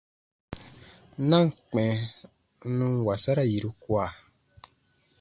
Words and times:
Na 1.29 1.37
ǹ 1.43 1.47
kpɛ̃ 1.67 1.89
n 2.03 2.05
nun 2.77 2.93
wasara 3.05 3.43
yiru 3.51 3.69
kua. 3.83 4.05